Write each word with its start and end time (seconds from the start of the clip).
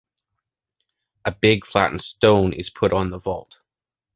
A 1.25 1.31
big 1.31 1.63
flattened 1.63 2.01
stone 2.01 2.53
is 2.53 2.71
put 2.71 2.91
on 2.91 3.11
the 3.11 3.19
vault. 3.19 3.59